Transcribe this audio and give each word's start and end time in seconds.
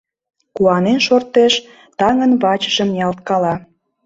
Куанен 0.55 0.99
шортеш, 1.07 1.53
таҥын 1.97 2.31
вачыжым 2.41 2.89
ниялткала. 2.93 3.53